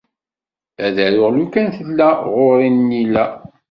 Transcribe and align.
Ad 0.85 0.95
aruɣ 1.05 1.29
lukan 1.37 1.67
tella 1.75 2.09
ɣur-i 2.33 2.69
nnila. 2.69 3.25